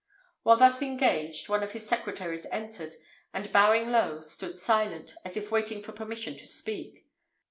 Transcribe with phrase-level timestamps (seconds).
[0.41, 2.95] While thus engaged, one of his secretaries entered,
[3.35, 7.05] and bowing low stood silent, as if waiting for permission to speak.